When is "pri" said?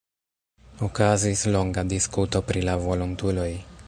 2.49-2.65